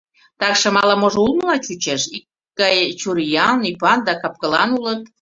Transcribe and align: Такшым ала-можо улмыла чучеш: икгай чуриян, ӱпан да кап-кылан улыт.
Такшым 0.39 0.75
ала-можо 0.81 1.19
улмыла 1.25 1.55
чучеш: 1.65 2.01
икгай 2.17 2.77
чуриян, 2.99 3.59
ӱпан 3.69 3.99
да 4.07 4.13
кап-кылан 4.21 4.69
улыт. 4.77 5.01